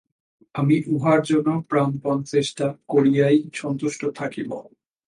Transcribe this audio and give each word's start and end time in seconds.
আমি 0.55 0.75
উহার 0.87 1.19
জন্য 1.23 1.49
প্রাণপণ 1.69 2.17
চেষ্টা 2.33 2.65
করিয়াই 2.87 3.37
সন্তুষ্ট 3.53 4.01
থাকিব। 4.15 4.51